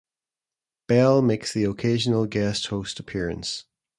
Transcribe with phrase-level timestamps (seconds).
[0.87, 3.65] Bell makes the occasional guest host appearance.